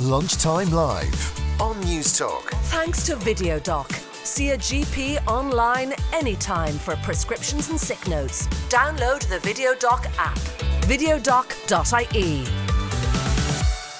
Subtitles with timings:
[0.00, 2.50] Lunchtime Live on Newstalk.
[2.70, 3.92] Thanks to VideoDoc.
[4.24, 8.46] See a GP online anytime for prescriptions and sick notes.
[8.68, 10.38] Download the VideoDoc app.
[10.86, 12.44] Videodoc.ie.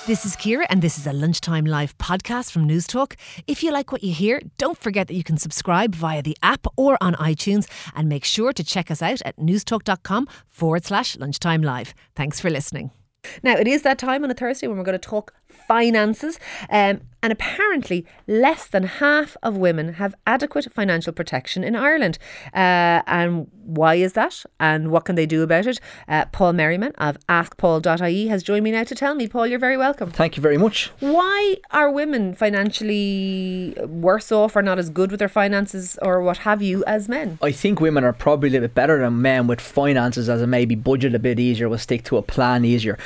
[0.07, 3.17] This is Ciara, and this is a lunchtime live podcast from Newstalk.
[3.49, 6.69] If you like what you hear, don't forget that you can subscribe via the app
[6.77, 11.63] or on iTunes, and make sure to check us out at newstalk.com forward slash lunchtime
[11.63, 11.93] live.
[12.15, 12.93] Thanks for listening.
[13.43, 15.35] Now, it is that time on a Thursday when we're going to talk
[15.69, 16.41] finances.
[16.71, 22.17] Um, and apparently, less than half of women have adequate financial protection in Ireland.
[22.55, 24.45] Uh, and why is that?
[24.61, 25.81] And what can they do about it?
[26.07, 29.27] Uh, Paul Merriman of AskPaul.ie has joined me now to tell me.
[29.27, 30.13] Paul, you're very welcome.
[30.13, 30.93] Thank you very much.
[31.01, 36.39] Why are women financially worse off or not as good with their finances or what
[36.39, 37.39] have you as men?
[37.43, 40.47] I think women are probably a little bit better than men with finances as a
[40.47, 42.97] maybe budget a bit easier, will stick to a plan easier.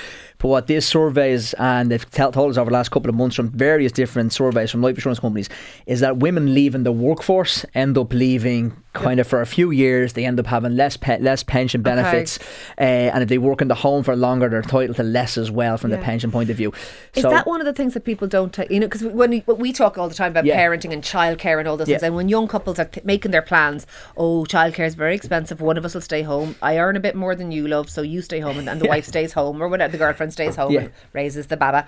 [0.43, 3.51] But what these surveys, and they've told us over the last couple of months from
[3.51, 5.49] various different surveys from life insurance companies,
[5.87, 10.13] is that women leaving the workforce end up leaving kind of for a few years.
[10.13, 12.39] They end up having less pe- less pension benefits,
[12.79, 15.51] uh, and if they work in the home for longer, they're entitled to less as
[15.51, 15.97] well from Yeah.
[15.97, 16.73] the pension point of view.
[17.15, 19.73] Is that one of the things that people don't, you know, because when we, we
[19.73, 20.59] talk all the time about Yeah.
[20.59, 21.95] parenting and childcare and all those Yeah.
[21.97, 25.61] things, and when young couples are t- making their plans, oh, childcare is very expensive.
[25.61, 26.57] One of us will stay home.
[26.61, 28.89] I earn a bit more than you, love, so you stay home, and, and the
[28.89, 29.93] wife stays home, or whatever.
[29.93, 31.87] The girlfriend stays home and raises the baba.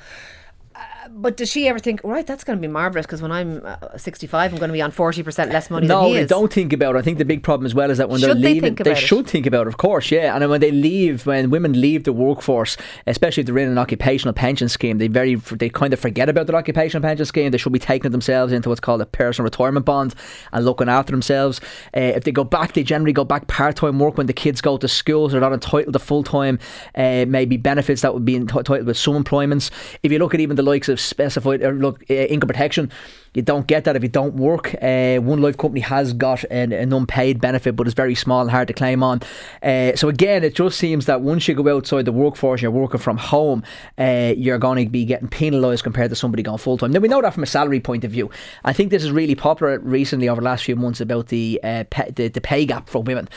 [1.10, 3.76] But does she ever think, right, that's going to be marvellous because when I'm uh,
[3.98, 6.28] 65, I'm going to be on 40% less money No, than he they is?
[6.28, 6.98] don't think about it.
[6.98, 8.86] I think the big problem as well is that when they're Should they leaving, about
[8.86, 8.96] it?
[8.96, 10.34] should think about it, of course, yeah.
[10.34, 14.32] And when they leave, when women leave the workforce, especially if they're in an occupational
[14.32, 17.50] pension scheme, they very they kind of forget about their occupational pension scheme.
[17.50, 20.14] They should be taking themselves into what's called a personal retirement bond
[20.52, 21.60] and looking after themselves.
[21.96, 24.60] Uh, if they go back, they generally go back part time work when the kids
[24.60, 26.58] go to school, so they're not entitled to full time,
[26.94, 29.70] uh, maybe benefits that would be entitled with some employments.
[30.02, 32.90] If you look at even the likes of specified or look uh, income protection.
[33.34, 34.76] You don't get that if you don't work.
[34.80, 38.50] Uh, One Life Company has got an, an unpaid benefit, but it's very small and
[38.50, 39.22] hard to claim on.
[39.60, 42.70] Uh, so again, it just seems that once you go outside the workforce, and you're
[42.70, 43.64] working from home,
[43.98, 46.92] uh, you're going to be getting penalised compared to somebody going full time.
[46.92, 48.30] Now we know that from a salary point of view.
[48.64, 51.84] I think this is really popular recently over the last few months about the uh,
[52.14, 53.28] the, the pay gap for women.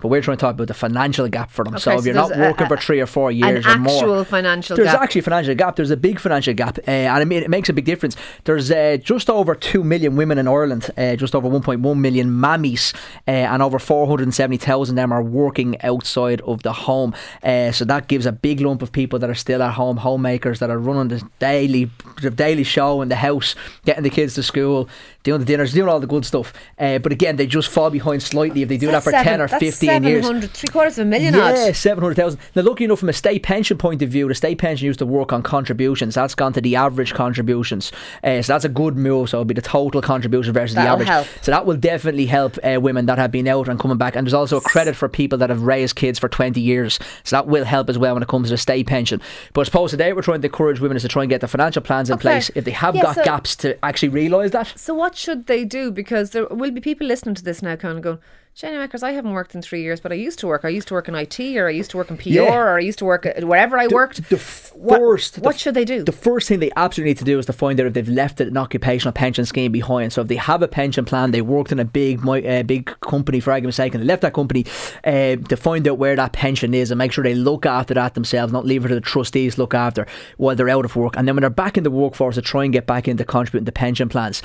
[0.00, 1.78] But we're trying to talk about the financial gap for them.
[1.78, 3.78] so Okay, if so you're not there's a- working for three or four years or
[3.78, 5.00] more, actual financial there's gap.
[5.02, 5.76] actually a financial gap.
[5.76, 8.16] There's a big financial gap, uh, and I mean, it makes a big difference.
[8.44, 12.94] There's uh, just over 2 million women in Ireland, uh, just over 1.1 million mammies,
[13.26, 17.14] uh, and over 470,000 of them are working outside of the home.
[17.42, 20.58] Uh, so that gives a big lump of people that are still at home, homemakers
[20.60, 21.90] that are running the daily,
[22.22, 24.88] the daily show in the house, getting the kids to school,
[25.22, 26.52] doing the dinners, doing all the good stuff.
[26.78, 29.40] Uh, but again, they just fall behind slightly if they do That's that for 10
[29.40, 30.02] or that's 15
[30.42, 30.50] years.
[30.52, 32.40] three quarters of a million Yeah, seven hundred thousand.
[32.54, 35.06] Now, lucky enough, from a state pension point of view, the state pension used to
[35.06, 36.14] work on contributions.
[36.14, 37.92] That's gone to the average contributions.
[38.22, 39.30] Uh, so that's a good move.
[39.30, 41.08] So it'll be the total contribution versus the That'll average.
[41.08, 41.26] help.
[41.42, 44.16] So that will definitely help uh, women that have been out and coming back.
[44.16, 46.98] And there's also a credit for people that have raised kids for twenty years.
[47.24, 49.20] So that will help as well when it comes to the state pension.
[49.52, 51.48] But I suppose today we're trying to encourage women is to try and get the
[51.48, 52.22] financial plans in Okay.
[52.22, 54.72] place if they have Yeah, got so- gaps to actually realise that.
[54.76, 55.90] So what should they do?
[55.90, 58.18] Because there will be people listening to this now kind of going,
[58.56, 60.64] Jenny Makers, I haven't worked in three years, but I used to work.
[60.64, 62.54] I used to work in IT or I used to work in PR Yeah.
[62.54, 64.30] or I used to work at wherever I worked.
[64.30, 64.36] The
[64.72, 66.02] What- first, the what should they do?
[66.02, 68.40] The first thing they absolutely need to do is to find out if they've left
[68.40, 70.14] an occupational pension scheme behind.
[70.14, 73.40] So if they have a pension plan, they worked in a big, uh, big company
[73.40, 74.64] for argument's sake, and they left that company
[75.04, 78.14] uh, to find out where that pension is and make sure they look after that
[78.14, 80.06] themselves, not leave it to the trustees to look after
[80.38, 81.14] while they're out of work.
[81.18, 83.66] And then when they're back in the workforce, to try and get back into contributing
[83.66, 84.40] to pension plans.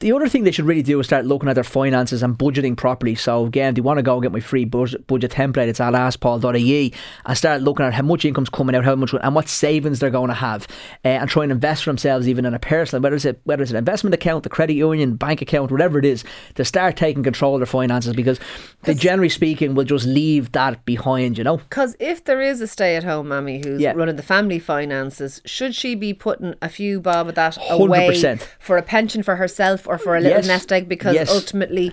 [0.00, 2.74] The other thing they should really do is start looking at their finances and budgeting
[2.74, 3.14] properly.
[3.14, 5.68] So again, they want to go and get my free budget, budget template.
[5.68, 6.92] It's at askpaul.ie
[7.26, 10.10] and start looking at how much income's coming out, how much and what savings they're
[10.10, 10.66] going to have,
[11.04, 13.62] uh, and try and invest for themselves even in a personal, whether it's a, whether
[13.62, 16.24] it's an investment account, the credit union, bank account, whatever it is,
[16.54, 18.38] to start taking control of their finances because
[18.84, 21.36] they generally speaking will just leave that behind.
[21.36, 21.56] You know.
[21.58, 23.92] Because if there is a stay-at-home mammy who's Yeah.
[23.94, 28.46] running the family finances, should she be putting a few bob of that away 100%.
[28.58, 30.46] for a pension for herself or for a little Yes.
[30.46, 30.88] nest egg?
[30.88, 31.30] Because Yes.
[31.30, 31.92] ultimately,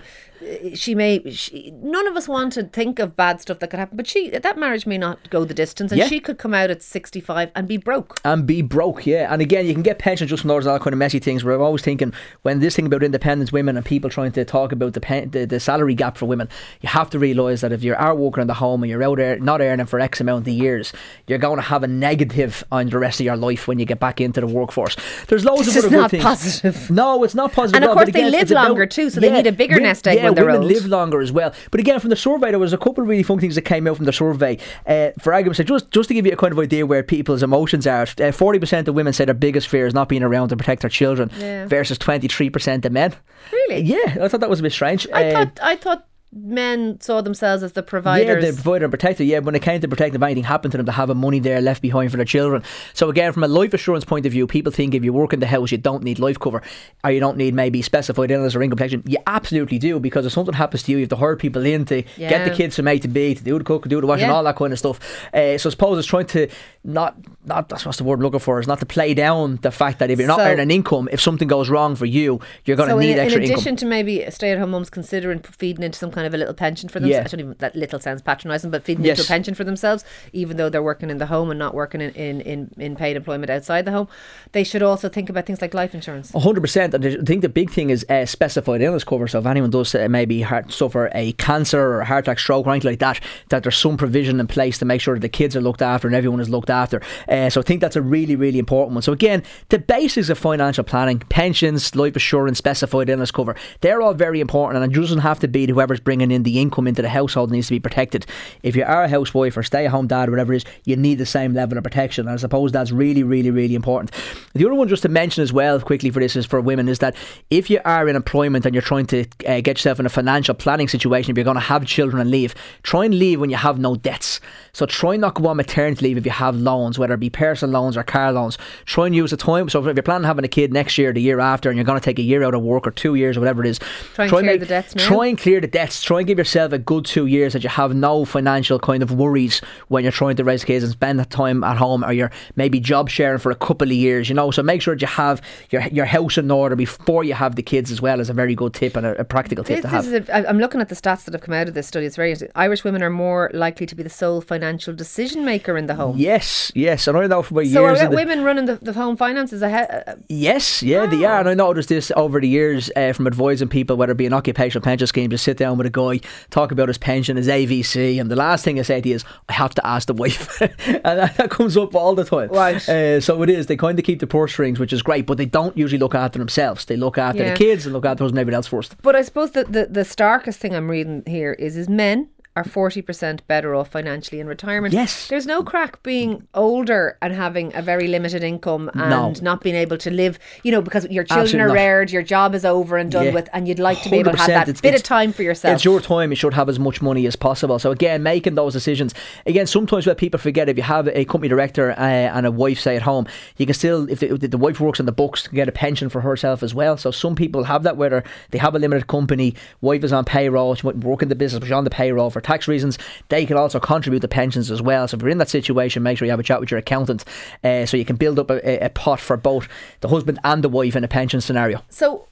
[0.74, 1.28] she may.
[1.30, 4.30] She, none of us want to think of bad stuff that could happen, but she
[4.30, 6.06] that marriage may not go the distance, and Yeah.
[6.06, 8.20] she could come out at sixty-five and be broke.
[8.24, 9.32] and be broke, yeah.
[9.32, 11.44] And again, you can get pensions just from those other kind of messy things.
[11.44, 12.12] Where I'm always thinking
[12.42, 15.44] when this thing about independent women and people trying to talk about the pen, the,
[15.44, 16.48] the salary gap for women,
[16.80, 19.16] you have to realise that if you are working in the home and you're out
[19.18, 20.92] there not earning for X amount of years,
[21.26, 23.98] you're going to have a negative on the rest of your life when you get
[24.00, 24.96] back into the workforce.
[25.26, 26.22] There's loads This of other good not things.
[26.24, 26.90] positive.
[26.90, 27.76] No, it's not positive.
[27.76, 29.46] And of all, course but they again, live it's about- longer too, so they need
[29.46, 30.72] a bigger nest egg they're women old.
[30.72, 31.52] live longer as well.
[31.70, 33.86] But again, from the survey, there was a couple of really fun things that came
[33.86, 34.58] out from the survey.
[34.86, 37.42] Uh, for argument's sake, just just to give you a kind of idea where people's
[37.42, 40.48] emotions are, uh, forty percent of women say their biggest fear is not being around
[40.48, 41.66] to protect their children, Yeah.
[41.66, 43.14] versus twenty three percent of men.
[43.52, 43.82] Really?
[43.82, 45.06] Yeah, I thought that was a bit strange.
[45.14, 48.44] I Uh, thought I thought men saw themselves as the providers.
[48.44, 49.24] yeah, the provider and protector.
[49.24, 51.38] Yeah, when it came to protecting if anything happened to them, to have a money
[51.40, 52.62] there left behind for their children.
[52.92, 55.40] So again, from a life assurance point of view, people think if you work in
[55.40, 56.62] the house, you don't need life cover,
[57.02, 59.02] or you don't need maybe specified illness or income protection.
[59.06, 61.84] You absolutely do because if something happens to you, you have to hire people in
[61.86, 64.26] to get the kids from A to B, to do the cook, do the washing,
[64.28, 64.34] Yeah.
[64.34, 65.00] all that kind of stuff.
[65.32, 66.48] Uh, so I suppose it's trying to
[66.84, 69.70] not not that's what's the word I'm looking for is not to play down the
[69.70, 72.40] fact that if you're not So- earning an income, if something goes wrong for you,
[72.64, 73.76] you're going to so need in, in addition income.
[73.76, 77.32] to maybe stay-at-home mums considering feeding into some kind of a little pension for themselves.
[77.32, 77.36] Yeah.
[77.36, 79.18] I don't even that little sounds patronising, but feeding Yes.
[79.18, 82.00] into a pension for themselves, even though they're working in the home and not working
[82.00, 84.08] in, in, in, in paid employment outside the home,
[84.52, 86.32] they should also think about things like life insurance.
[86.32, 86.94] hundred percent.
[86.94, 89.28] And I think the big thing is uh, specified illness cover.
[89.28, 92.66] So if anyone does uh, maybe heart, suffer a cancer or a heart attack, stroke,
[92.66, 93.20] or anything like that,
[93.50, 96.08] that there's some provision in place to make sure that the kids are looked after
[96.08, 97.00] and everyone is looked after.
[97.28, 99.02] Uh, so I think that's a really, really important one.
[99.02, 104.14] So again, the basics of financial planning, pensions, life assurance, specified illness cover, they're all
[104.14, 104.82] very important.
[104.82, 107.66] And it doesn't have to be whoever's bringing in the income into the household needs
[107.66, 108.24] to be protected.
[108.62, 111.26] If you are a housewife or stay-at-home dad or whatever it is, you need the
[111.26, 112.26] same level of protection.
[112.26, 114.10] And I suppose that's really, really, really important.
[114.54, 117.00] The other one just to mention as well quickly for this is for women is
[117.00, 117.14] that
[117.50, 120.54] if you are in employment and you're trying to uh, get yourself in a financial
[120.54, 123.56] planning situation, if you're going to have children and leave, try and leave when you
[123.56, 124.40] have no debts.
[124.72, 127.78] So try not go on maternity leave if you have loans, whether it be personal
[127.78, 128.56] loans or car loans.
[128.86, 129.68] Try and use the time.
[129.68, 131.84] So if you're planning on having a kid next year, the year after, and you're
[131.84, 133.78] going to take a year out of work or two years or whatever it is,
[134.14, 135.06] Try and clear the debts now.
[135.06, 135.97] Try and clear the debts.
[136.02, 139.12] Try and give yourself a good two years that you have no financial kind of
[139.12, 142.30] worries when you're trying to raise kids and spend that time at home or you're
[142.56, 144.50] maybe job sharing for a couple of years, you know.
[144.50, 145.40] So make sure that you have
[145.70, 148.54] your your house in order before you have the kids as well as a very
[148.54, 150.06] good tip and a, a practical tip This, to have.
[150.06, 152.06] is I- I'm looking at the stats that have come out of this study.
[152.06, 152.34] It's very.
[152.54, 156.16] Irish women are more likely to be the sole financial decision maker in the home.
[156.18, 157.76] Yes, yes, and I know for So years.
[158.00, 160.04] are in the- women running the, the home finances ahead?
[160.06, 161.30] Uh, Yes, yeah, they Ah.
[161.32, 161.40] are.
[161.40, 164.32] And I noticed this over the years uh, from advising people, whether it be an
[164.32, 166.20] occupational pension scheme, just sit down with a guy,
[166.50, 169.24] talk about his pension, his AVC, and the last thing I said to you is,
[169.48, 170.60] I have to ask the wife.
[170.86, 172.50] and that, that comes up all the time.
[172.50, 172.88] Right.
[172.88, 173.66] Uh, so it is.
[173.66, 176.14] They kind of keep the purse strings, which is great, but they don't usually look
[176.14, 176.84] after themselves.
[176.84, 177.50] They look after Yeah.
[177.52, 178.94] the kids and look after and everybody else first.
[179.02, 182.64] But I suppose the, the, the starkest thing I'm reading here is is men are
[182.64, 184.92] 40% better off financially in retirement.
[184.92, 185.28] Yes.
[185.28, 189.32] There's no crack being older and having a very limited income and No.
[189.42, 191.74] not being able to live, you know, because your children Absolutely are not.
[191.74, 193.32] reared, your job is over and done Yeah.
[193.32, 195.42] with, and you'd like to be able to have that It's- bit of time for
[195.42, 195.74] yourself.
[195.76, 196.30] It's your time.
[196.30, 197.78] You should have as much money as possible.
[197.78, 199.14] So again, making those decisions.
[199.46, 202.80] Again, sometimes what people forget, if you have a company director uh, and a wife
[202.80, 203.26] say at home,
[203.56, 206.08] you can still, if the, if the wife works on the books, get a pension
[206.08, 206.96] for herself as well.
[206.96, 210.74] So some people have that, whether they have a limited company, wife is on payroll,
[210.74, 212.98] she might work in the business, but she's on the payroll for tax reasons.
[213.28, 215.06] They can also contribute to pensions as well.
[215.06, 217.24] So if you're in that situation, make sure you have a chat with your accountant,
[217.62, 219.68] uh, so you can build up a, a- pot for both
[220.00, 221.82] the husband and the wife in a pension scenario.
[221.90, 222.26] So,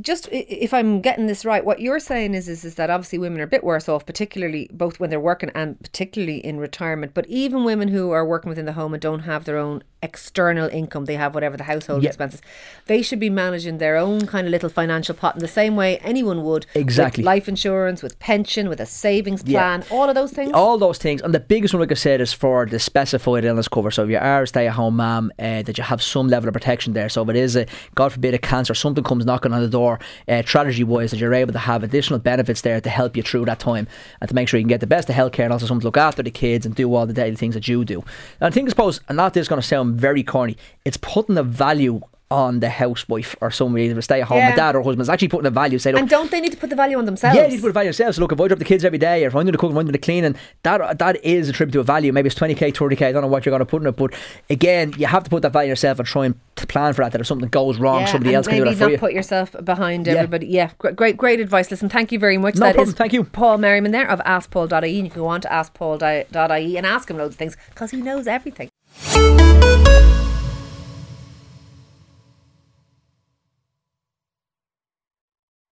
[0.00, 3.40] just if I'm getting this right, what you're saying is, is is that obviously women
[3.40, 7.12] are a bit worse off, particularly both when they're working and particularly in retirement.
[7.14, 10.68] But even women who are working within the home and don't have their own external
[10.68, 12.10] income, they have whatever the household Yep.
[12.10, 12.42] expenses.
[12.86, 15.98] They should be managing their own kind of little financial pot in the same way
[15.98, 16.66] anyone would.
[16.74, 17.24] with Exactly.
[17.24, 20.52] life insurance, with pension, with a savings plan, all of those things.
[20.52, 23.68] All those things, and the biggest one, like I said, is for the specified illness
[23.68, 23.90] cover.
[23.90, 26.92] So if you are a stay-at-home mom, uh, that you have some level of protection
[26.92, 27.08] there.
[27.08, 29.98] So if it is a, God forbid, a cancer, something comes knocking on the door,
[30.28, 33.60] uh, strategy-wise, that you're able to have additional benefits there to help you through that
[33.60, 33.86] time,
[34.20, 35.86] and to make sure you can get the best of healthcare, and also something to
[35.86, 38.04] look after the kids and do all the daily things that you do.
[38.40, 41.38] And I think, I suppose, and that is going to sound very corny, it's putting
[41.38, 42.00] a value
[42.30, 44.56] on the housewife or somebody, if a stay-at-home Yeah.
[44.56, 45.78] dad or husband, it's actually putting a value.
[45.78, 47.36] Say, and don't they need to put the value on themselves?
[47.36, 48.16] yeah, you need to put a value on yourself.
[48.16, 49.76] So look, if I drop the kids every day, or if I'm doing the cooking,
[49.76, 52.12] I'm doing the cleaning, that that is a tribute to a value.
[52.12, 53.06] Maybe it's twenty k, thirty k.
[53.08, 54.12] I don't know what you're going to put in it, but
[54.50, 57.12] again, you have to put that value yourself and try and plan for that.
[57.12, 58.98] That if something goes wrong, Yeah, somebody else can do maybe that for not you.
[58.98, 60.14] put yourself behind Yeah.
[60.14, 60.46] everybody.
[60.46, 61.70] Yeah, great, great advice.
[61.70, 62.54] Listen, thank you very much.
[62.56, 63.22] No That problem, is thank you.
[63.24, 67.18] Paul Merriman there of AskPaul.ie, and you can go on to AskPaul.ie and ask him
[67.18, 68.68] loads of things because he knows everything.